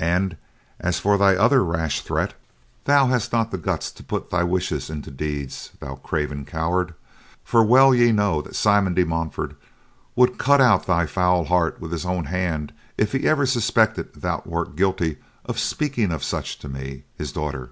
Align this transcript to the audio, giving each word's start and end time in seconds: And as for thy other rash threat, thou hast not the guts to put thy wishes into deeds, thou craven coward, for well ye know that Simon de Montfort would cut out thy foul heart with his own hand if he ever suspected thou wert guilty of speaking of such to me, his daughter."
And 0.00 0.38
as 0.80 0.98
for 0.98 1.18
thy 1.18 1.36
other 1.36 1.62
rash 1.62 2.00
threat, 2.00 2.32
thou 2.86 3.08
hast 3.08 3.34
not 3.34 3.50
the 3.50 3.58
guts 3.58 3.90
to 3.90 4.02
put 4.02 4.30
thy 4.30 4.42
wishes 4.42 4.88
into 4.88 5.10
deeds, 5.10 5.72
thou 5.78 5.96
craven 5.96 6.46
coward, 6.46 6.94
for 7.44 7.62
well 7.62 7.94
ye 7.94 8.10
know 8.10 8.40
that 8.40 8.56
Simon 8.56 8.94
de 8.94 9.04
Montfort 9.04 9.56
would 10.16 10.38
cut 10.38 10.62
out 10.62 10.86
thy 10.86 11.04
foul 11.04 11.44
heart 11.44 11.82
with 11.82 11.92
his 11.92 12.06
own 12.06 12.24
hand 12.24 12.72
if 12.96 13.12
he 13.12 13.28
ever 13.28 13.44
suspected 13.44 14.14
thou 14.14 14.40
wert 14.46 14.74
guilty 14.74 15.18
of 15.44 15.58
speaking 15.58 16.12
of 16.12 16.24
such 16.24 16.58
to 16.60 16.68
me, 16.70 17.04
his 17.18 17.30
daughter." 17.30 17.68